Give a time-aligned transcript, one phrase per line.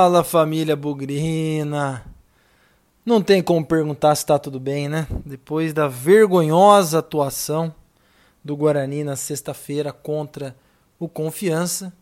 [0.00, 2.02] Fala família Bugrina!
[3.04, 5.06] Não tem como perguntar se está tudo bem, né?
[5.26, 7.74] Depois da vergonhosa atuação
[8.42, 10.56] do Guarani na sexta-feira contra
[10.98, 11.92] o Confiança,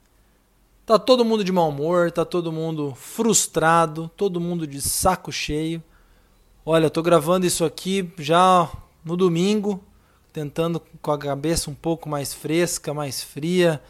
[0.87, 5.83] tá todo mundo de mau humor, tá todo mundo frustrado, todo mundo de saco cheio.
[6.65, 8.71] Olha, eu tô gravando isso aqui já
[9.05, 9.83] no domingo,
[10.33, 13.83] tentando com a cabeça um pouco mais fresca, mais fria,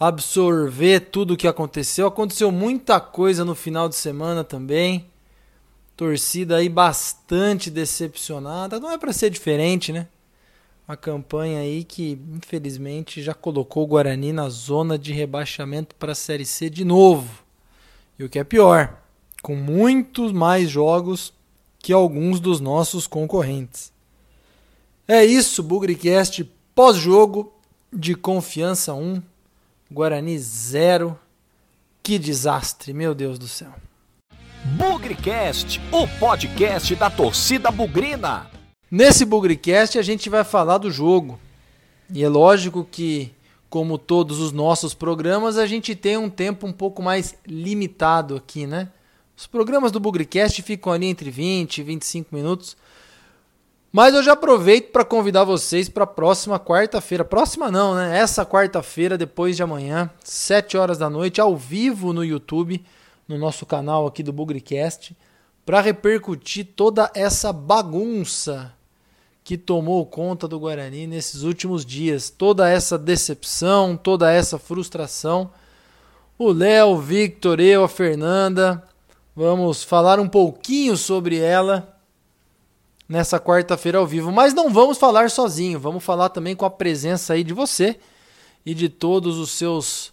[0.00, 2.06] absorver tudo o que aconteceu.
[2.06, 5.06] Aconteceu muita coisa no final de semana também.
[5.94, 8.80] Torcida aí bastante decepcionada.
[8.80, 10.08] Não é para ser diferente, né?
[10.88, 16.16] Uma campanha aí que infelizmente já colocou o Guarani na zona de rebaixamento para a
[16.16, 17.44] Série C de novo.
[18.18, 19.02] E o que é pior,
[19.42, 21.32] com muitos mais jogos
[21.78, 23.92] que alguns dos nossos concorrentes.
[25.06, 27.52] É isso, Bugricast pós-jogo
[27.92, 29.22] de Confiança 1,
[29.92, 31.18] Guarani 0.
[32.00, 33.72] Que desastre, meu Deus do céu.
[34.76, 38.48] Bugricast, o podcast da torcida bugrina.
[38.88, 41.40] Nesse Bugricast a gente vai falar do jogo.
[42.12, 43.32] E é lógico que,
[43.68, 48.68] como todos os nossos programas, a gente tem um tempo um pouco mais limitado aqui,
[48.68, 48.90] né?
[49.36, 52.76] Os programas do Bugricast ficam ali entre 20 e 25 minutos.
[53.92, 57.24] Mas eu já aproveito para convidar vocês para a próxima quarta-feira.
[57.24, 58.16] Próxima não, né?
[58.16, 62.84] Essa quarta-feira, depois de amanhã, 7 horas da noite, ao vivo no YouTube,
[63.26, 65.16] no nosso canal aqui do Bugricast,
[65.66, 68.72] para repercutir toda essa bagunça
[69.42, 72.30] que tomou conta do Guarani nesses últimos dias.
[72.30, 75.50] Toda essa decepção, toda essa frustração.
[76.38, 78.84] O Léo, o Victor, eu, a Fernanda,
[79.34, 81.89] vamos falar um pouquinho sobre ela
[83.10, 84.30] nessa quarta-feira ao vivo.
[84.30, 87.98] Mas não vamos falar sozinho, vamos falar também com a presença aí de você
[88.64, 90.12] e de todos os seus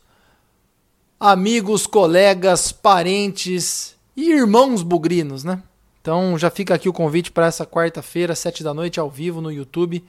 [1.20, 5.62] amigos, colegas, parentes e irmãos bugrinos, né?
[6.02, 9.52] Então já fica aqui o convite para essa quarta-feira, sete da noite, ao vivo no
[9.52, 10.04] YouTube,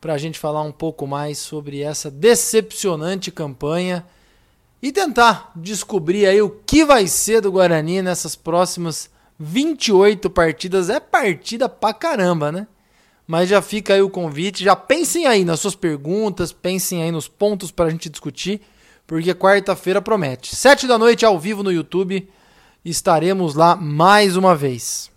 [0.00, 4.06] para a gente falar um pouco mais sobre essa decepcionante campanha
[4.80, 9.10] e tentar descobrir aí o que vai ser do Guarani nessas próximas
[9.44, 12.68] 28 partidas é partida pra caramba, né?
[13.26, 17.26] Mas já fica aí o convite, já pensem aí nas suas perguntas, pensem aí nos
[17.26, 18.60] pontos para a gente discutir,
[19.04, 20.54] porque quarta-feira promete.
[20.54, 22.30] Sete da noite ao vivo no YouTube,
[22.84, 25.10] estaremos lá mais uma vez.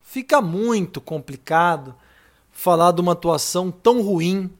[0.00, 1.94] Fica muito complicado
[2.50, 4.50] falar de uma atuação tão ruim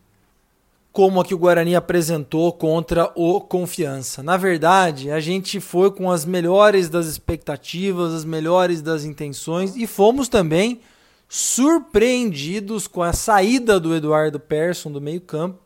[0.93, 4.23] como a que o Guarani apresentou contra o Confiança.
[4.23, 9.87] Na verdade, a gente foi com as melhores das expectativas, as melhores das intenções e
[9.87, 10.81] fomos também
[11.29, 15.61] surpreendidos com a saída do Eduardo Persson do meio-campo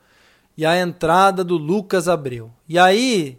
[0.57, 2.51] e a entrada do Lucas Abreu.
[2.69, 3.39] E aí,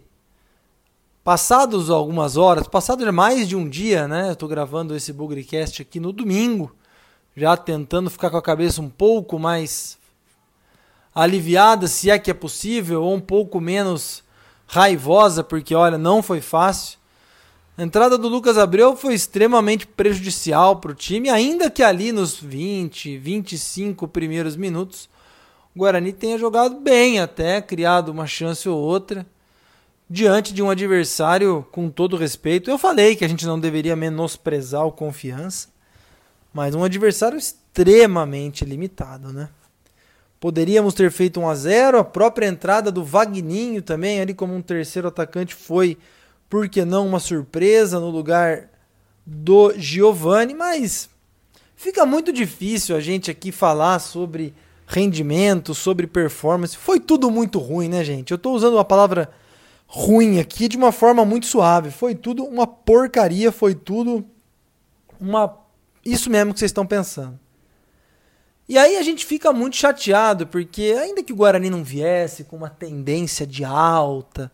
[1.22, 4.30] passados algumas horas, passado mais de um dia, né?
[4.30, 6.74] Eu tô gravando esse Bugrecast aqui no domingo,
[7.36, 9.96] já tentando ficar com a cabeça um pouco mais
[11.16, 14.22] aliviada, se é que é possível, ou um pouco menos
[14.66, 16.98] raivosa, porque olha, não foi fácil.
[17.78, 22.38] A entrada do Lucas Abreu foi extremamente prejudicial para o time, ainda que ali nos
[22.38, 25.08] 20, 25 primeiros minutos,
[25.74, 29.26] o Guarani tenha jogado bem até, criado uma chance ou outra,
[30.08, 32.70] diante de um adversário com todo respeito.
[32.70, 35.68] Eu falei que a gente não deveria menosprezar o confiança,
[36.52, 39.48] mas um adversário extremamente limitado, né?
[40.38, 44.62] Poderíamos ter feito 1 a 0 A própria entrada do Vagninho também, ali como um
[44.62, 45.96] terceiro atacante, foi,
[46.48, 48.68] por que não, uma surpresa no lugar
[49.24, 50.54] do Giovani.
[50.54, 51.08] Mas
[51.74, 54.54] fica muito difícil a gente aqui falar sobre
[54.86, 56.76] rendimento, sobre performance.
[56.76, 58.30] Foi tudo muito ruim, né, gente?
[58.30, 59.30] Eu estou usando a palavra
[59.86, 61.90] ruim aqui de uma forma muito suave.
[61.90, 64.24] Foi tudo uma porcaria, foi tudo
[65.20, 65.58] uma.
[66.04, 67.38] Isso mesmo que vocês estão pensando.
[68.68, 72.56] E aí a gente fica muito chateado, porque ainda que o Guarani não viesse com
[72.56, 74.50] uma tendência de alta,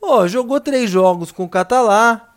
[0.00, 2.34] ó, jogou três jogos com o Catalá,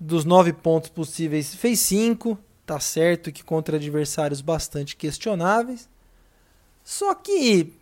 [0.00, 5.88] dos nove pontos possíveis fez cinco, tá certo que contra adversários bastante questionáveis.
[6.84, 7.72] Só que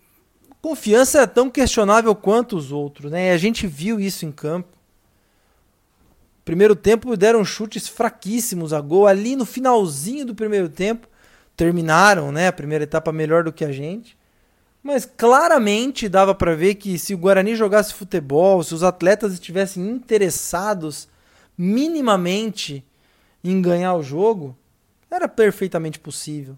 [0.61, 3.27] confiança é tão questionável quanto os outros, né?
[3.27, 4.77] E a gente viu isso em campo.
[6.43, 11.07] Primeiro tempo deram chutes fraquíssimos a gol ali no finalzinho do primeiro tempo
[11.55, 14.17] terminaram né, a primeira etapa melhor do que a gente.
[14.83, 19.87] Mas claramente dava para ver que se o Guarani jogasse futebol, se os atletas estivessem
[19.87, 21.07] interessados
[21.57, 22.83] minimamente
[23.43, 24.57] em ganhar o jogo,
[25.09, 26.57] era perfeitamente possível.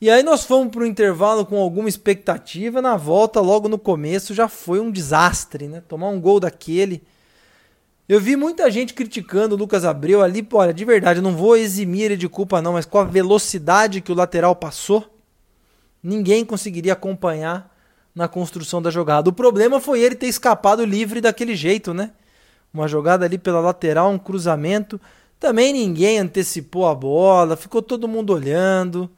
[0.00, 4.34] E aí nós fomos para o intervalo com alguma expectativa, na volta, logo no começo,
[4.34, 5.82] já foi um desastre, né?
[5.88, 7.02] Tomar um gol daquele.
[8.06, 11.56] Eu vi muita gente criticando o Lucas Abreu ali, olha, de verdade, eu não vou
[11.56, 15.18] eximir ele de culpa não, mas com a velocidade que o lateral passou,
[16.02, 17.74] ninguém conseguiria acompanhar
[18.14, 19.30] na construção da jogada.
[19.30, 22.12] O problema foi ele ter escapado livre daquele jeito, né?
[22.72, 25.00] Uma jogada ali pela lateral, um cruzamento.
[25.40, 29.10] Também ninguém antecipou a bola, ficou todo mundo olhando.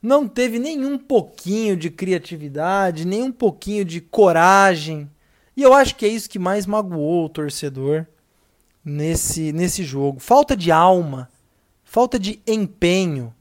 [0.00, 5.08] Não teve nenhum pouquinho de criatividade, nem um pouquinho de coragem.
[5.62, 8.04] E eu acho que é isso que mais magoou o torcedor
[8.84, 10.18] nesse, nesse jogo.
[10.18, 11.30] Falta de alma,
[11.84, 13.32] falta de empenho.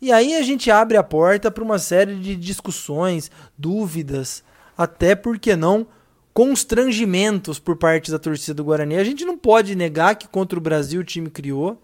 [0.00, 4.42] E aí a gente abre a porta para uma série de discussões, dúvidas,
[4.78, 5.86] até porque não
[6.32, 8.96] constrangimentos por parte da torcida do Guarani.
[8.96, 11.78] A gente não pode negar que contra o Brasil o time criou.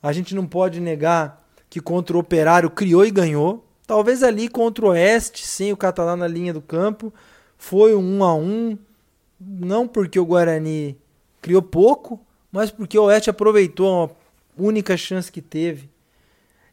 [0.00, 3.66] A gente não pode negar que contra o Operário criou e ganhou.
[3.84, 7.12] Talvez ali contra o Oeste, sem o Catalão na linha do campo,
[7.58, 8.78] foi um 1 a 1,
[9.46, 10.96] não porque o Guarani
[11.40, 14.10] criou pouco, mas porque o Oeste aproveitou a
[14.62, 15.90] única chance que teve.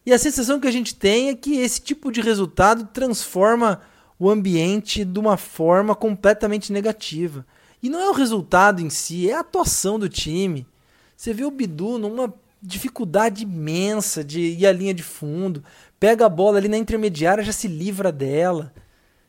[0.05, 3.81] E a sensação que a gente tem é que esse tipo de resultado transforma
[4.17, 7.45] o ambiente de uma forma completamente negativa.
[7.81, 10.67] E não é o resultado em si, é a atuação do time.
[11.15, 15.63] Você vê o Bidu numa dificuldade imensa de ir à linha de fundo,
[15.99, 18.73] pega a bola ali na intermediária, já se livra dela.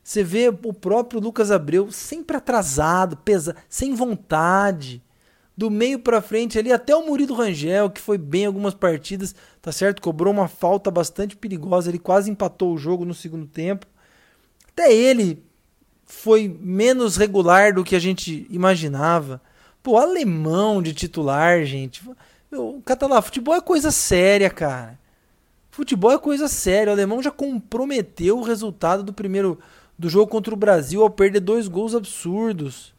[0.03, 5.03] Você vê o próprio Lucas Abreu sempre atrasado, pesa, sem vontade.
[5.57, 9.71] Do meio para frente ali até o Murilo Rangel, que foi bem algumas partidas, tá
[9.71, 10.01] certo?
[10.01, 13.87] Cobrou uma falta bastante perigosa, ele quase empatou o jogo no segundo tempo.
[14.73, 15.45] Até ele
[16.07, 19.41] foi menos regular do que a gente imaginava.
[19.83, 22.03] Pô, alemão de titular, gente.
[22.51, 24.99] Meu, Catalá, futebol é coisa séria, cara.
[25.71, 26.91] Futebol é coisa séria.
[26.91, 29.59] O alemão já comprometeu o resultado do primeiro
[30.01, 32.95] do jogo contra o Brasil ao perder dois gols absurdos.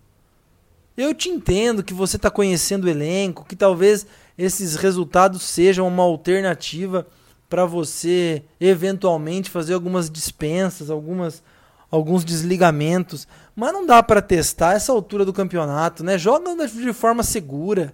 [0.95, 4.06] Eu te entendo que você está conhecendo o elenco, que talvez
[4.38, 7.07] esses resultados sejam uma alternativa
[7.50, 11.42] para você eventualmente fazer algumas dispensas, algumas
[11.89, 16.18] alguns desligamentos, mas não dá para testar essa altura do campeonato, né?
[16.18, 17.94] Joga de forma segura.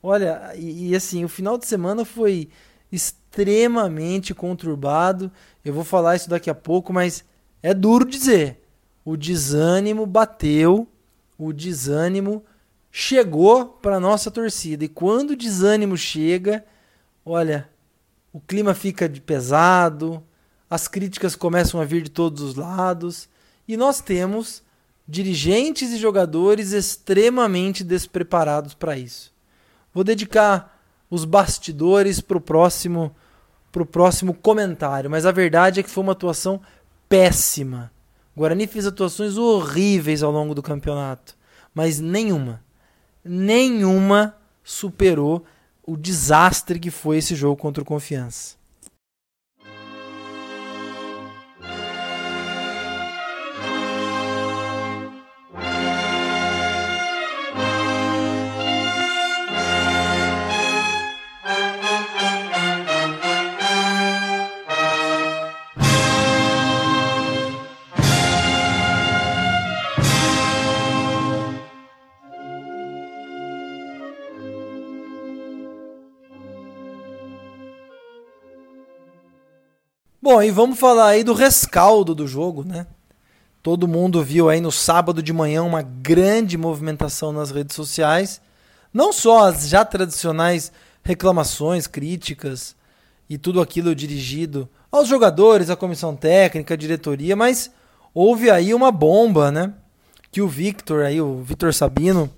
[0.00, 2.48] Olha, e, e, assim, o final de semana foi
[2.90, 5.30] extremamente conturbado.
[5.62, 7.24] Eu vou falar isso daqui a pouco, mas
[7.62, 8.62] é duro dizer.
[9.04, 10.88] O desânimo bateu,
[11.38, 12.44] o desânimo
[12.90, 14.84] chegou para nossa torcida.
[14.84, 16.64] E quando o desânimo chega,
[17.24, 17.68] olha,
[18.32, 20.22] o clima fica pesado,
[20.68, 23.28] as críticas começam a vir de todos os lados
[23.68, 24.62] e nós temos
[25.06, 29.32] dirigentes e jogadores extremamente despreparados para isso.
[29.94, 33.14] Vou dedicar os bastidores para o próximo,
[33.90, 36.60] próximo comentário, mas a verdade é que foi uma atuação
[37.08, 37.92] péssima.
[38.34, 41.36] O Guarani fez atuações horríveis ao longo do campeonato,
[41.74, 42.62] mas nenhuma,
[43.24, 45.44] nenhuma superou
[45.86, 48.56] o desastre que foi esse jogo contra o Confiança.
[80.36, 82.86] Bom, e vamos falar aí do rescaldo do jogo, né?
[83.62, 88.38] Todo mundo viu aí no sábado de manhã uma grande movimentação nas redes sociais.
[88.92, 90.70] Não só as já tradicionais
[91.02, 92.76] reclamações, críticas
[93.30, 97.70] e tudo aquilo dirigido aos jogadores, à comissão técnica, à diretoria, mas
[98.12, 99.72] houve aí uma bomba, né?
[100.30, 102.30] Que o Victor, aí, o Victor Sabino,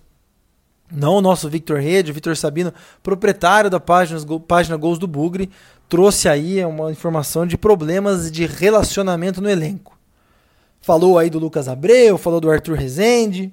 [0.89, 5.51] não o nosso Victor Rede, o Victor Sabino, proprietário da página, página Gols do Bugre,
[5.89, 9.99] trouxe aí uma informação de problemas de relacionamento no elenco.
[10.81, 13.53] Falou aí do Lucas Abreu, falou do Arthur Rezende.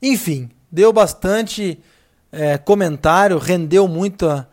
[0.00, 1.78] Enfim, deu bastante
[2.32, 4.48] é, comentário, rendeu muita,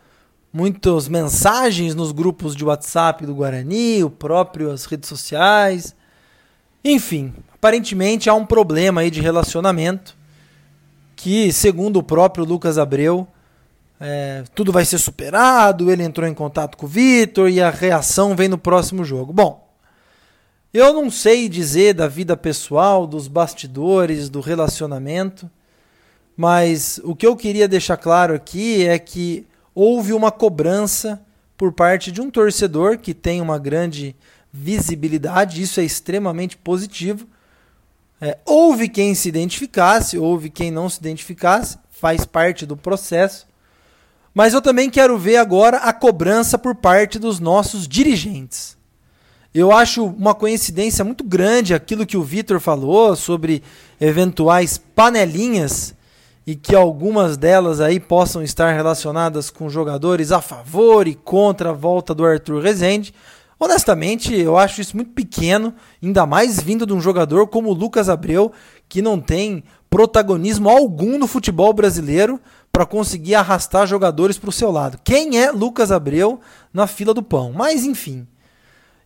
[0.51, 5.95] muitas mensagens nos grupos de WhatsApp do Guarani, o próprio as redes sociais.
[6.83, 10.15] Enfim, aparentemente há um problema aí de relacionamento
[11.15, 13.27] que, segundo o próprio Lucas Abreu,
[13.99, 18.35] é, tudo vai ser superado, ele entrou em contato com o Vitor e a reação
[18.35, 19.33] vem no próximo jogo.
[19.33, 19.67] Bom,
[20.73, 25.49] eu não sei dizer da vida pessoal, dos bastidores, do relacionamento,
[26.35, 31.19] mas o que eu queria deixar claro aqui é que houve uma cobrança
[31.57, 34.15] por parte de um torcedor que tem uma grande
[34.53, 37.27] visibilidade, isso é extremamente positivo.
[38.21, 43.46] É, houve quem se identificasse, houve quem não se identificasse, faz parte do processo.
[44.37, 48.77] Mas eu também quero ver agora a cobrança por parte dos nossos dirigentes.
[49.51, 53.63] Eu acho uma coincidência muito grande aquilo que o Vitor falou sobre
[53.99, 55.95] eventuais panelinhas
[56.45, 61.73] e que algumas delas aí possam estar relacionadas com jogadores a favor e contra a
[61.73, 63.15] volta do Arthur Rezende.
[63.59, 68.07] Honestamente, eu acho isso muito pequeno, ainda mais vindo de um jogador como o Lucas
[68.07, 68.51] Abreu,
[68.87, 72.39] que não tem protagonismo algum no futebol brasileiro,
[72.77, 74.99] para conseguir arrastar jogadores para o seu lado.
[75.03, 76.39] Quem é Lucas Abreu
[76.71, 77.51] na fila do pão?
[77.51, 78.27] Mas enfim.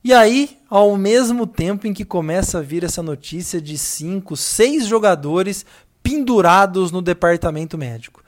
[0.04, 4.86] E aí, ao mesmo tempo em que começa a vir essa notícia de cinco, seis
[4.86, 5.66] jogadores
[6.04, 8.22] pendurados no departamento médico.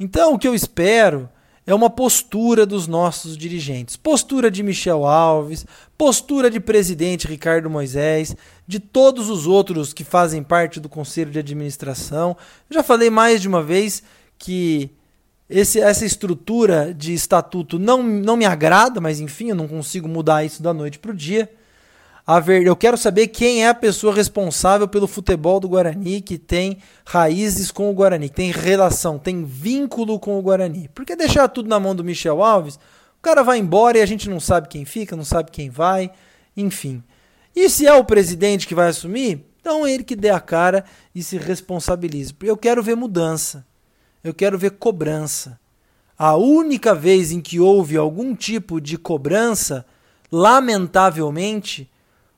[0.00, 1.28] Então, o que eu espero
[1.64, 3.94] é uma postura dos nossos dirigentes.
[3.96, 5.64] Postura de Michel Alves,
[5.96, 8.34] postura de presidente Ricardo Moisés,
[8.66, 12.36] de todos os outros que fazem parte do conselho de administração.
[12.68, 14.02] Eu já falei mais de uma vez
[14.38, 14.90] que
[15.48, 20.44] esse, essa estrutura de estatuto não, não me agrada, mas enfim, eu não consigo mudar
[20.44, 21.50] isso da noite para o dia.
[22.26, 26.36] A ver, eu quero saber quem é a pessoa responsável pelo futebol do Guarani, que
[26.36, 26.76] tem
[27.06, 30.90] raízes com o Guarani, que tem relação, tem vínculo com o Guarani.
[30.94, 34.28] Porque deixar tudo na mão do Michel Alves, o cara vai embora e a gente
[34.28, 36.10] não sabe quem fica, não sabe quem vai,
[36.54, 37.02] enfim.
[37.56, 40.84] E se é o presidente que vai assumir, então é ele que dê a cara
[41.14, 42.34] e se responsabilize.
[42.42, 43.66] Eu quero ver mudança
[44.28, 45.58] eu quero ver cobrança.
[46.18, 49.86] A única vez em que houve algum tipo de cobrança,
[50.30, 51.88] lamentavelmente,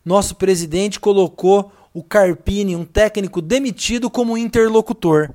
[0.05, 5.31] nosso presidente colocou o Carpini, um técnico demitido, como interlocutor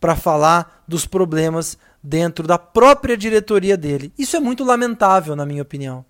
[0.00, 4.12] para falar dos problemas dentro da própria diretoria dele.
[4.16, 6.04] Isso é muito lamentável, na minha opinião.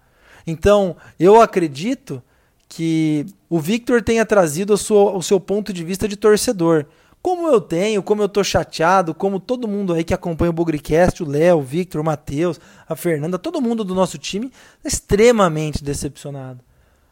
[0.47, 2.23] Então, eu acredito
[2.69, 6.85] que o Victor tenha trazido sua, o seu ponto de vista de torcedor.
[7.21, 11.23] Como eu tenho, como eu tô chateado, como todo mundo aí que acompanha o Bugrecast,
[11.23, 14.53] o Léo, o Victor, o Matheus, a Fernanda, todo mundo do nosso time
[14.85, 16.61] é extremamente decepcionado.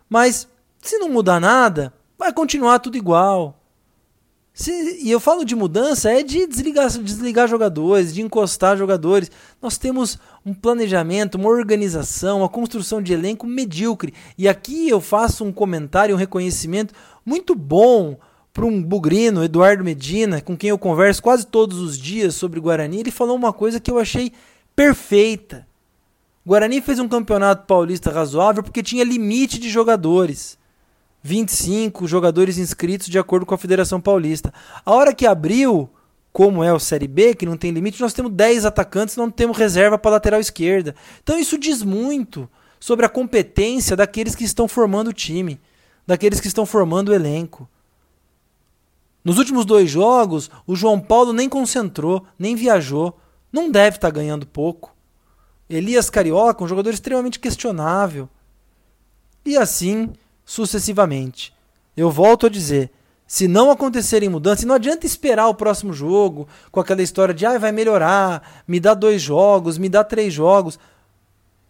[0.09, 0.49] Mas
[0.81, 3.61] se não mudar nada, vai continuar tudo igual.
[4.55, 4.73] Se,
[5.03, 9.31] e eu falo de mudança, é de desligar, desligar jogadores, de encostar jogadores.
[9.61, 14.15] Nós temos um planejamento, uma organização, uma construção de elenco medíocre.
[14.39, 18.17] E aqui eu faço um comentário, um reconhecimento muito bom
[18.57, 23.01] para um bugrino, Eduardo Medina, com quem eu converso quase todos os dias sobre Guarani,
[23.01, 24.33] ele falou uma coisa que eu achei
[24.75, 25.67] perfeita.
[26.45, 30.57] Guarani fez um campeonato paulista razoável porque tinha limite de jogadores.
[31.23, 34.51] 25 jogadores inscritos de acordo com a Federação Paulista.
[34.87, 35.91] A hora que abriu,
[36.33, 39.59] como é o Série B, que não tem limite, nós temos 10 atacantes, não temos
[39.59, 40.95] reserva para lateral esquerda.
[41.23, 42.49] Então isso diz muito
[42.81, 45.61] sobre a competência daqueles que estão formando o time,
[46.07, 47.69] daqueles que estão formando o elenco.
[49.27, 53.19] Nos últimos dois jogos, o João Paulo nem concentrou, nem viajou.
[53.53, 54.95] Não deve estar tá ganhando pouco.
[55.69, 58.29] Elias Carioca, um jogador extremamente questionável.
[59.45, 60.13] E assim
[60.45, 61.53] sucessivamente.
[61.97, 62.89] Eu volto a dizer:
[63.27, 67.59] se não acontecerem mudanças, não adianta esperar o próximo jogo com aquela história de ah,
[67.59, 70.79] vai melhorar, me dá dois jogos, me dá três jogos.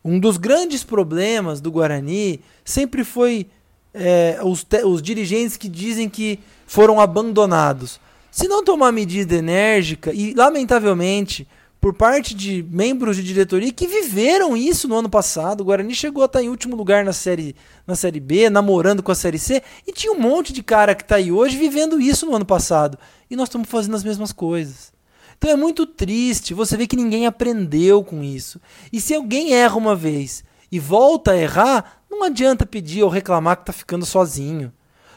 [0.05, 3.49] Um dos grandes problemas do Guarani sempre foi
[3.95, 8.01] é, os, os dirigentes que dizem que foram abandonados.
[8.31, 11.49] Se não tomar medida enérgica, e lamentavelmente,
[11.81, 16.23] por parte de membros de diretoria que viveram isso no ano passado, o Guarani chegou
[16.23, 17.55] a estar em último lugar na série,
[17.87, 21.03] na série B, namorando com a Série C, e tinha um monte de cara que
[21.03, 22.99] está aí hoje vivendo isso no ano passado.
[23.31, 24.93] E nós estamos fazendo as mesmas coisas.
[25.39, 28.61] Então é muito triste você ver que ninguém aprendeu com isso.
[28.93, 30.43] E se alguém erra uma vez
[30.73, 34.73] e volta a errar, não adianta pedir ou reclamar que está ficando sozinho.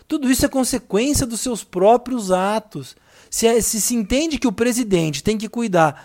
[0.10, 2.96] Tudo isso é consequência dos seus próprios atos.
[3.30, 6.04] Se, é, se se entende que o presidente tem que cuidar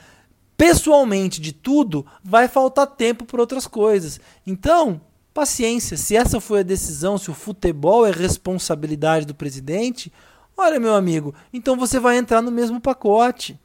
[0.59, 4.21] pessoalmente de tudo, vai faltar tempo para outras coisas.
[4.47, 5.01] Então,
[5.33, 5.97] paciência.
[5.97, 10.13] Se essa foi a decisão, se o futebol é responsabilidade do presidente,
[10.55, 13.59] olha, meu amigo, então você vai entrar no mesmo pacote.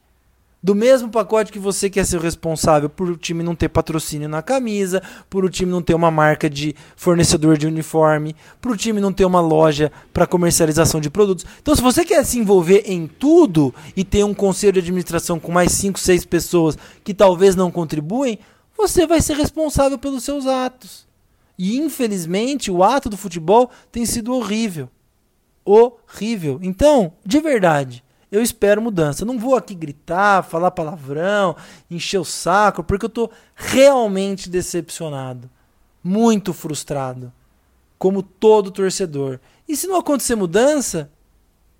[0.62, 4.42] Do mesmo pacote que você quer ser responsável por o time não ter patrocínio na
[4.42, 9.00] camisa, por o time não ter uma marca de fornecedor de uniforme, por o time
[9.00, 11.46] não ter uma loja para comercialização de produtos.
[11.62, 15.50] Então, se você quer se envolver em tudo e ter um conselho de administração com
[15.50, 18.38] mais 5, 6 pessoas que talvez não contribuem,
[18.76, 21.08] você vai ser responsável pelos seus atos.
[21.58, 24.90] E infelizmente, o ato do futebol tem sido horrível.
[25.64, 26.58] Horrível.
[26.62, 29.24] Então, de verdade, eu espero mudança.
[29.24, 31.56] não vou aqui gritar, falar palavrão,
[31.90, 35.50] encher o saco, porque eu estou realmente decepcionado.
[36.02, 37.30] muito frustrado,
[37.98, 39.38] como todo torcedor.
[39.68, 41.10] E se não acontecer mudança,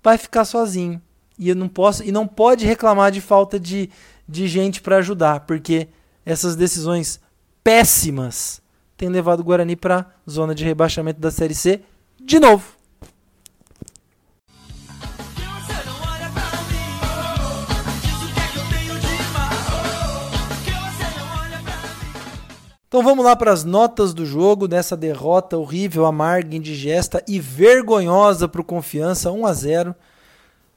[0.03, 1.01] vai ficar sozinho.
[1.39, 3.89] E eu não posso e não pode reclamar de falta de,
[4.29, 5.87] de gente para ajudar, porque
[6.23, 7.19] essas decisões
[7.63, 8.61] péssimas
[8.95, 11.81] têm levado o Guarani para zona de rebaixamento da Série C
[12.19, 12.80] de novo.
[23.01, 28.47] Então vamos lá para as notas do jogo dessa derrota horrível, amarga, indigesta e vergonhosa
[28.47, 29.95] para o Confiança 1 a 0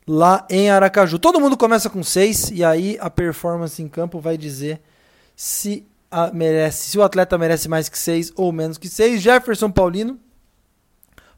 [0.06, 1.18] lá em Aracaju.
[1.18, 4.80] Todo mundo começa com 6 e aí a performance em campo vai dizer
[5.36, 9.20] se a, merece, se o atleta merece mais que 6 ou menos que 6.
[9.20, 10.18] Jefferson Paulino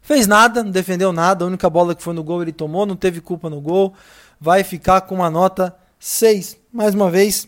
[0.01, 2.95] fez nada, não defendeu nada, a única bola que foi no gol ele tomou, não
[2.95, 3.93] teve culpa no gol.
[4.39, 6.57] Vai ficar com uma nota 6.
[6.71, 7.45] Mais uma vez,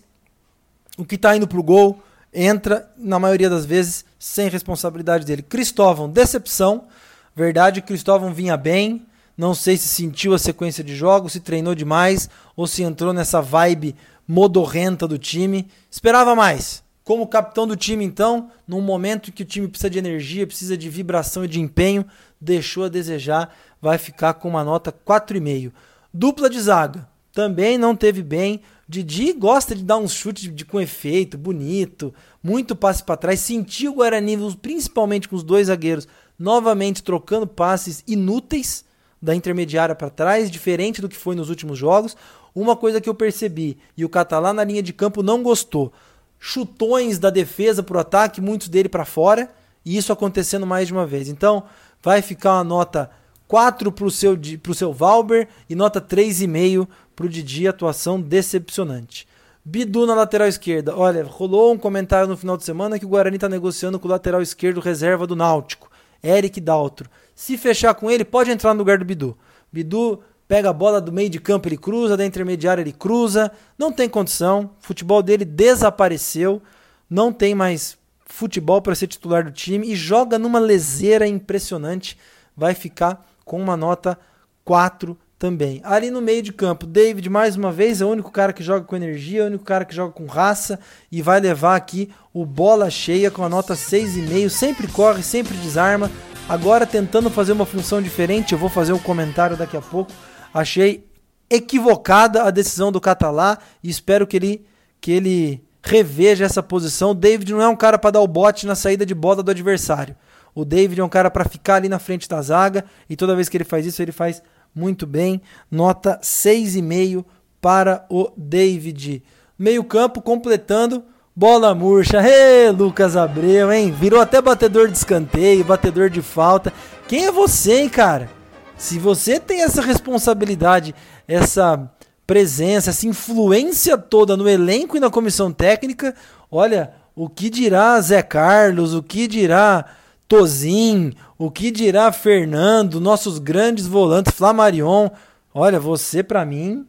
[0.97, 2.03] o que está indo para o gol
[2.33, 5.41] entra, na maioria das vezes, sem responsabilidade dele.
[5.41, 6.87] Cristóvão, decepção.
[7.35, 9.05] Verdade, Cristóvão vinha bem.
[9.37, 13.41] Não sei se sentiu a sequência de jogos, se treinou demais ou se entrou nessa
[13.41, 13.95] vibe
[14.27, 15.67] modorrenta do time.
[15.89, 16.83] Esperava mais.
[17.03, 20.89] Como capitão do time, então, num momento que o time precisa de energia, precisa de
[20.89, 22.05] vibração e de empenho,
[22.39, 25.71] deixou a desejar, vai ficar com uma nota 4,5.
[26.13, 28.61] Dupla de zaga, também não teve bem.
[28.89, 33.39] Didi gosta de dar uns chutes de, de, com efeito, bonito, muito passe para trás.
[33.39, 36.07] Sentiu o Guarani, principalmente com os dois zagueiros,
[36.39, 38.83] novamente trocando passes inúteis
[39.21, 42.17] da intermediária para trás, diferente do que foi nos últimos jogos.
[42.55, 45.93] Uma coisa que eu percebi, e o Catalá na linha de campo não gostou:
[46.39, 49.51] chutões da defesa para o ataque, muitos dele para fora,
[49.85, 51.29] e isso acontecendo mais de uma vez.
[51.29, 51.63] Então,
[52.01, 53.11] vai ficar uma nota
[53.47, 54.35] 4 para o seu,
[54.73, 56.87] seu Valber e nota 3,5
[57.19, 59.27] para o Didi, atuação decepcionante.
[59.65, 60.95] Bidu na lateral esquerda.
[60.95, 64.11] Olha, rolou um comentário no final de semana que o Guarani está negociando com o
[64.11, 65.91] lateral esquerdo reserva do Náutico,
[66.23, 67.09] Eric Daltro.
[67.35, 69.37] Se fechar com ele, pode entrar no lugar do Bidu.
[69.69, 73.51] Bidu pega a bola do meio de campo, ele cruza, da intermediária ele cruza.
[73.77, 74.71] Não tem condição.
[74.81, 76.61] O futebol dele desapareceu.
[77.09, 82.17] Não tem mais futebol para ser titular do time e joga numa leseira impressionante.
[82.55, 84.17] Vai ficar com uma nota
[84.63, 85.79] 4 também.
[85.85, 88.85] Ali no meio de campo, David, mais uma vez, é o único cara que joga
[88.85, 90.77] com energia, é o único cara que joga com raça
[91.09, 94.49] e vai levar aqui o bola cheia com a nota 6,5.
[94.49, 96.11] Sempre corre, sempre desarma.
[96.47, 100.11] Agora tentando fazer uma função diferente, eu vou fazer um comentário daqui a pouco.
[100.53, 101.07] Achei
[101.49, 104.65] equivocada a decisão do Catalá e espero que ele,
[104.99, 107.11] que ele reveja essa posição.
[107.11, 109.51] O David não é um cara para dar o bote na saída de bola do
[109.51, 110.15] adversário.
[110.53, 113.47] O David é um cara para ficar ali na frente da zaga e toda vez
[113.47, 115.41] que ele faz isso, ele faz muito bem.
[115.69, 117.25] Nota 6,5
[117.61, 119.23] para o David.
[119.57, 121.03] Meio-campo completando.
[121.35, 122.21] Bola murcha.
[122.21, 123.91] Ê, Lucas Abreu, hein?
[123.91, 126.73] Virou até batedor de escanteio, batedor de falta.
[127.07, 128.29] Quem é você, hein, cara?
[128.77, 130.95] Se você tem essa responsabilidade,
[131.27, 131.89] essa
[132.25, 136.13] presença, essa influência toda no elenco e na comissão técnica,
[136.51, 139.85] olha, o que dirá Zé Carlos, o que dirá
[140.29, 145.09] Tozin, o que dirá Fernando, nossos grandes volantes, Flamarion.
[145.51, 146.85] Olha, você para mim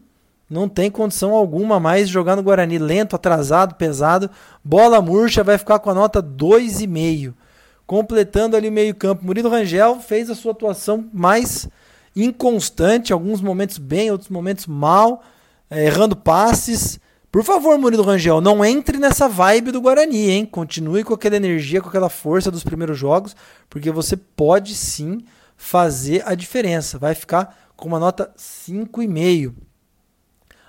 [0.48, 2.78] não tem condição alguma mais de jogar no Guarani.
[2.78, 4.28] Lento, atrasado, pesado.
[4.62, 7.32] Bola murcha, vai ficar com a nota 2,5.
[7.86, 11.66] Completando ali o meio-campo, Murilo Rangel fez a sua atuação mais
[12.14, 15.22] inconstante, alguns momentos bem, outros momentos mal,
[15.70, 17.00] errando passes.
[17.30, 20.44] Por favor, Murilo Rangel, não entre nessa vibe do Guarani, hein?
[20.44, 23.36] Continue com aquela energia, com aquela força dos primeiros jogos,
[23.68, 25.24] porque você pode sim
[25.56, 26.98] fazer a diferença.
[26.98, 29.54] Vai ficar com uma nota 5,5.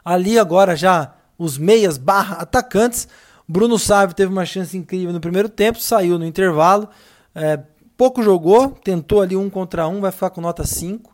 [0.06, 3.08] Ali agora já os meias barra atacantes.
[3.48, 6.88] Bruno Sávio teve uma chance incrível no primeiro tempo, saiu no intervalo.
[7.34, 7.60] É,
[7.98, 11.12] pouco jogou, tentou ali um contra um, vai ficar com nota 5.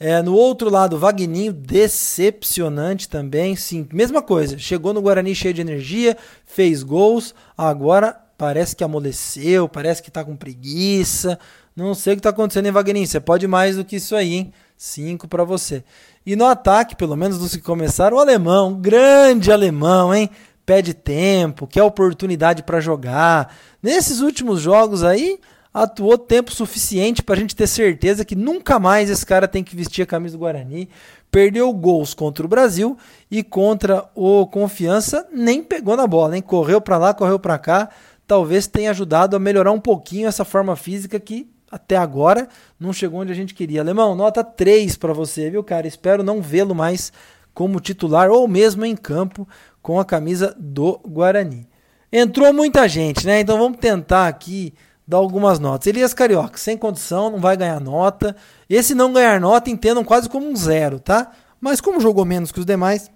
[0.00, 3.56] É, no outro lado, Vagninho, decepcionante também.
[3.56, 4.56] Sim, mesma coisa.
[4.56, 7.34] Chegou no Guarani cheio de energia, fez gols.
[7.56, 11.38] Agora parece que amoleceu, parece que tá com preguiça.
[11.74, 13.06] Não sei o que tá acontecendo em Vagninho.
[13.06, 14.52] Você pode mais do que isso aí, hein?
[14.76, 15.82] Cinco para você.
[16.24, 20.30] E no ataque, pelo menos dos que começaram, o alemão, grande alemão, hein?
[20.64, 23.56] Pede tempo, quer oportunidade para jogar.
[23.82, 25.40] Nesses últimos jogos aí,
[25.82, 29.76] atuou tempo suficiente para a gente ter certeza que nunca mais esse cara tem que
[29.76, 30.88] vestir a camisa do Guarani.
[31.30, 32.96] Perdeu gols contra o Brasil
[33.30, 36.42] e contra o Confiança nem pegou na bola, hein?
[36.42, 37.88] Correu para lá, correu para cá.
[38.26, 42.48] Talvez tenha ajudado a melhorar um pouquinho essa forma física que até agora
[42.80, 43.80] não chegou onde a gente queria.
[43.80, 45.86] Alemão, nota 3 para você, viu, cara?
[45.86, 47.12] Espero não vê-lo mais
[47.54, 49.46] como titular ou mesmo em campo
[49.82, 51.68] com a camisa do Guarani.
[52.10, 53.40] Entrou muita gente, né?
[53.40, 54.72] Então vamos tentar aqui
[55.08, 55.86] dar algumas notas.
[55.86, 58.36] Elias Carioca, sem condição, não vai ganhar nota.
[58.68, 61.32] Esse não ganhar nota, entendam quase como um zero, tá?
[61.58, 63.10] Mas como jogou menos que os demais,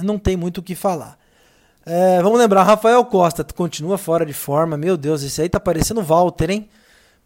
[0.00, 1.18] não tem muito o que falar.
[1.84, 4.76] É, vamos lembrar, Rafael Costa continua fora de forma.
[4.76, 6.68] Meu Deus, esse aí tá parecendo Walter, hein?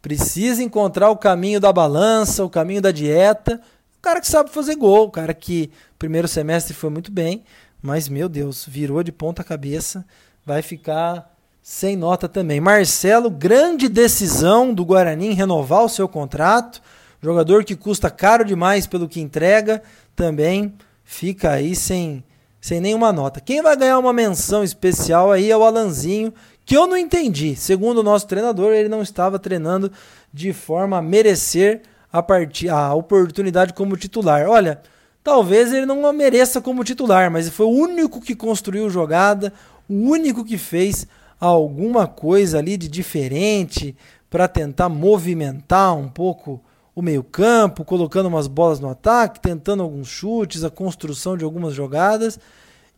[0.00, 3.60] Precisa encontrar o caminho da balança, o caminho da dieta.
[3.98, 7.44] O cara que sabe fazer gol, o cara que primeiro semestre foi muito bem,
[7.82, 10.06] mas meu Deus, virou de ponta cabeça,
[10.44, 11.33] vai ficar
[11.66, 12.60] sem nota também.
[12.60, 16.82] Marcelo, grande decisão do Guarani em renovar o seu contrato.
[17.22, 19.82] Jogador que custa caro demais pelo que entrega,
[20.14, 22.22] também fica aí sem,
[22.60, 23.40] sem nenhuma nota.
[23.40, 26.34] Quem vai ganhar uma menção especial aí é o Alanzinho,
[26.66, 27.56] que eu não entendi.
[27.56, 29.90] Segundo o nosso treinador, ele não estava treinando
[30.30, 31.80] de forma a merecer
[32.12, 32.68] a, part...
[32.68, 34.46] a oportunidade como titular.
[34.46, 34.82] Olha,
[35.22, 39.50] talvez ele não a mereça como titular, mas foi o único que construiu jogada,
[39.88, 41.06] o único que fez
[41.38, 43.96] alguma coisa ali de diferente
[44.28, 46.62] para tentar movimentar um pouco
[46.94, 52.38] o meio-campo, colocando umas bolas no ataque, tentando alguns chutes, a construção de algumas jogadas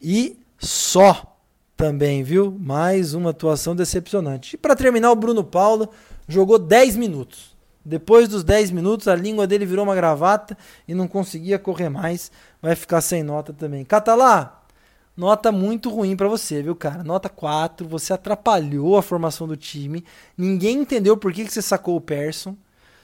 [0.01, 1.37] e só
[1.77, 2.57] também, viu?
[2.59, 4.55] Mais uma atuação decepcionante.
[4.55, 5.90] E para terminar, o Bruno Paulo
[6.27, 7.55] jogou 10 minutos.
[7.85, 10.57] Depois dos 10 minutos, a língua dele virou uma gravata
[10.88, 12.33] e não conseguia correr mais.
[12.61, 13.85] Vai ficar sem nota também.
[13.85, 14.56] Catalá,
[15.16, 17.02] nota muito ruim para você, viu, cara?
[17.02, 20.05] Nota 4, você atrapalhou a formação do time.
[20.37, 22.57] Ninguém entendeu por que, que você sacou o Persson.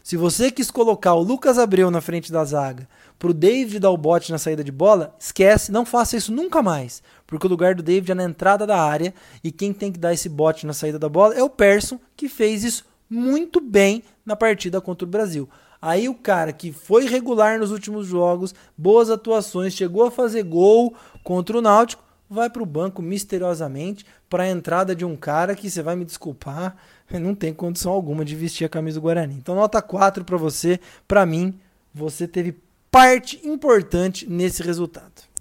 [0.03, 2.89] Se você quis colocar o Lucas Abreu na frente da zaga,
[3.21, 7.03] pro David dar o bote na saída de bola, esquece, não faça isso nunca mais.
[7.25, 10.13] Porque o lugar do David é na entrada da área e quem tem que dar
[10.13, 14.35] esse bote na saída da bola é o Persson, que fez isso muito bem na
[14.35, 15.49] partida contra o Brasil.
[15.83, 20.95] Aí o cara que foi regular nos últimos jogos, boas atuações, chegou a fazer gol
[21.25, 25.69] contra o Náutico, vai para o banco misteriosamente para a entrada de um cara que
[25.69, 26.77] você vai me desculpar,
[27.21, 29.35] não tem condição alguma de vestir a camisa do Guarani.
[29.35, 31.59] Então nota 4 para você, para mim,
[31.93, 32.55] você teve
[32.89, 35.33] parte importante nesse resultado.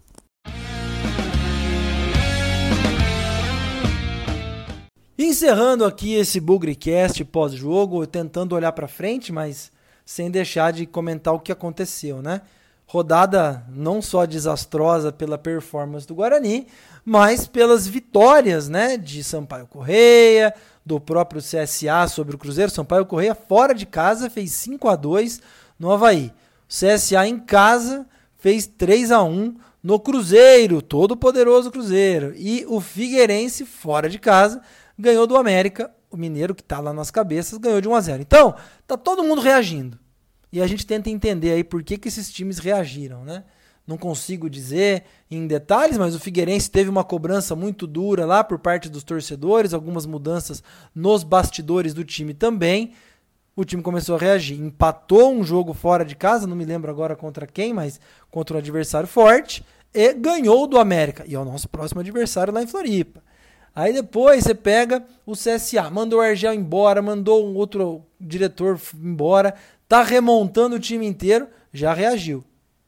[5.20, 9.72] Encerrando aqui esse Bugrecast pós-jogo, tentando olhar para frente, mas
[10.12, 12.42] sem deixar de comentar o que aconteceu, né?
[12.86, 16.68] Rodada não só desastrosa pela performance do Guarani,
[17.06, 20.54] mas pelas vitórias, né, de Sampaio Correia,
[20.86, 22.70] do próprio CSA sobre o Cruzeiro.
[22.70, 25.40] Sampaio Correia fora de casa fez 5 a 2
[25.80, 26.34] no Havaí.
[26.68, 28.06] CSA em casa
[28.38, 32.34] fez 3 a 1 no Cruzeiro, todo poderoso Cruzeiro.
[32.36, 34.62] E o Figueirense fora de casa
[35.00, 38.22] ganhou do América, o Mineiro que está lá nas cabeças ganhou de 1 a 0.
[38.22, 38.54] Então,
[38.86, 40.01] tá todo mundo reagindo.
[40.52, 43.44] E a gente tenta entender aí por que, que esses times reagiram, né?
[43.86, 48.60] Não consigo dizer em detalhes, mas o Figueirense teve uma cobrança muito dura lá por
[48.60, 52.94] parte dos torcedores, algumas mudanças nos bastidores do time também.
[53.56, 54.60] O time começou a reagir.
[54.60, 58.60] Empatou um jogo fora de casa, não me lembro agora contra quem, mas contra um
[58.60, 61.26] adversário forte, e ganhou do América.
[61.28, 63.22] E é o nosso próximo adversário lá em Floripa.
[63.74, 69.56] Aí depois você pega o CSA, mandou o Argel embora, mandou um outro diretor embora,
[69.92, 72.46] tá remontando o time inteiro, já reagiu.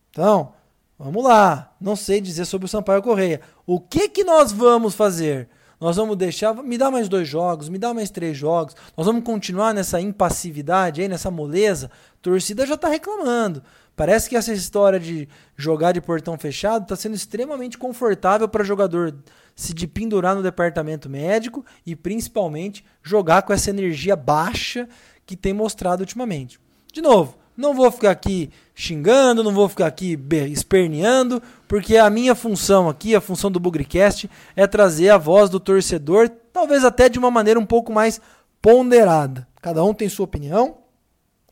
[0.10, 0.54] Então,
[0.98, 1.76] vamos lá.
[1.78, 3.42] Não sei dizer sobre o Sampaio Correia.
[3.66, 5.50] O que que nós vamos fazer?
[5.82, 8.74] Nós vamos deixar, me dá mais dois jogos, me dá mais três jogos.
[8.96, 11.88] Nós vamos continuar nessa impassividade aí, nessa moleza.
[11.88, 13.62] A torcida já está reclamando.
[13.98, 19.14] Parece que essa história de jogar de portão fechado está sendo extremamente confortável para jogador
[19.58, 24.88] se de pendurar no departamento médico e principalmente jogar com essa energia baixa
[25.26, 26.63] que tem mostrado ultimamente.
[26.94, 30.16] De novo, não vou ficar aqui xingando, não vou ficar aqui
[30.52, 35.60] esperneando, porque a minha função aqui, a função do Bugricast, é trazer a voz do
[35.60, 38.22] torcedor, talvez até de uma maneira um pouco mais
[38.62, 39.48] ponderada.
[39.60, 40.78] Cada um tem sua opinião,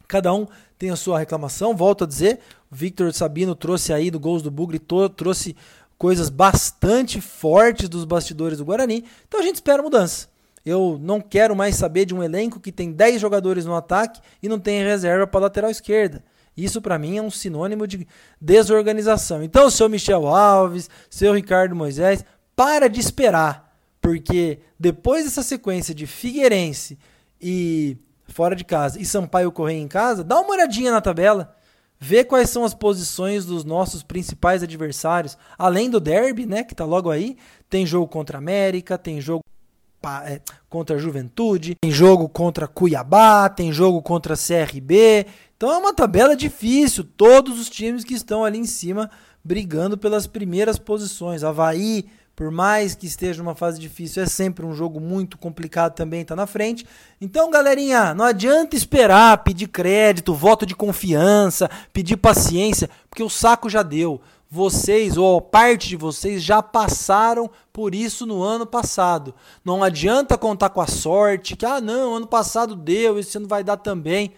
[0.07, 0.45] cada um
[0.77, 1.75] tem a sua reclamação.
[1.75, 4.79] Volto a dizer, Victor Sabino trouxe aí do Gols do Bugre,
[5.15, 5.55] trouxe
[5.97, 9.05] coisas bastante fortes dos bastidores do Guarani.
[9.27, 10.29] Então a gente espera mudança.
[10.65, 14.47] Eu não quero mais saber de um elenco que tem 10 jogadores no ataque e
[14.47, 16.23] não tem reserva para lateral esquerda.
[16.55, 18.07] Isso para mim é um sinônimo de
[18.39, 19.43] desorganização.
[19.43, 22.23] Então, seu Michel Alves, seu Ricardo Moisés,
[22.55, 26.99] para de esperar, porque depois dessa sequência de Figueirense
[27.41, 27.97] e
[28.27, 31.55] fora de casa e Sampaio Correia em casa, dá uma olhadinha na tabela.
[31.99, 35.37] Vê quais são as posições dos nossos principais adversários.
[35.57, 37.37] Além do derby, né, que tá logo aí,
[37.69, 39.43] tem jogo contra a América, tem jogo
[40.69, 45.25] contra a Juventude, tem jogo contra Cuiabá, tem jogo contra a CRB.
[45.55, 47.03] Então é uma tabela difícil.
[47.03, 49.09] Todos os times que estão ali em cima
[49.43, 51.43] brigando pelas primeiras posições.
[51.43, 56.25] Havaí, Por mais que esteja numa fase difícil, é sempre um jogo muito complicado também,
[56.25, 56.85] tá na frente.
[57.19, 63.69] Então, galerinha, não adianta esperar, pedir crédito, voto de confiança, pedir paciência, porque o saco
[63.69, 64.21] já deu.
[64.53, 69.33] Vocês, ou parte de vocês, já passaram por isso no ano passado.
[69.63, 73.63] Não adianta contar com a sorte, que, ah, não, ano passado deu, esse ano vai
[73.63, 74.33] dar também.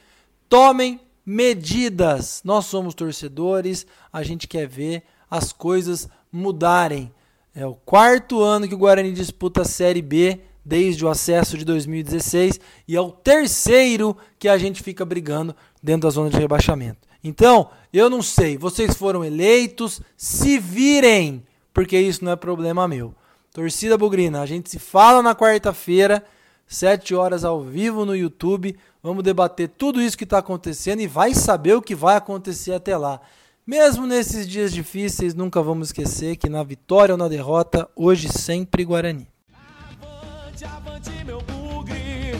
[0.48, 2.42] Tomem medidas.
[2.46, 7.12] Nós somos torcedores, a gente quer ver as coisas mudarem.
[7.56, 11.66] É o quarto ano que o Guarani disputa a Série B desde o acesso de
[11.66, 17.13] 2016 e é o terceiro que a gente fica brigando dentro da zona de rebaixamento.
[17.24, 23.16] Então, eu não sei, vocês foram eleitos, se virem, porque isso não é problema meu.
[23.54, 26.26] Torcida Bugrina, a gente se fala na quarta-feira,
[26.68, 28.76] 7 horas ao vivo no YouTube.
[29.02, 32.98] Vamos debater tudo isso que está acontecendo e vai saber o que vai acontecer até
[32.98, 33.22] lá.
[33.66, 38.84] Mesmo nesses dias difíceis, nunca vamos esquecer que na vitória ou na derrota, hoje sempre
[38.84, 39.28] Guarani.
[39.54, 42.34] Avante, avante, meu bugre,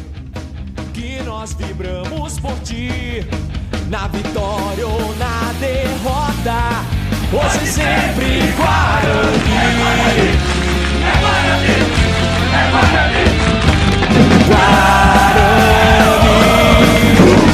[0.94, 2.90] que nós vibramos por ti
[3.94, 6.84] na vitória ou na derrota.
[7.32, 9.54] Hoje e sempre Guarani.
[9.54, 10.30] É Guarani,
[11.00, 11.76] é Guarani,
[12.54, 13.24] é Guarani.
[14.48, 15.54] Guarani.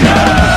[0.02, 0.48] Guarani.